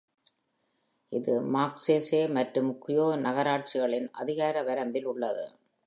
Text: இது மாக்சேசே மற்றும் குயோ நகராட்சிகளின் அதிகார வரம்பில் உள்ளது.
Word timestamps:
இது 1.11 1.33
மாக்சேசே 1.55 2.21
மற்றும் 2.31 2.71
குயோ 2.79 3.07
நகராட்சிகளின் 3.25 4.09
அதிகார 4.11 4.63
வரம்பில் 4.63 5.05
உள்ளது. 5.05 5.45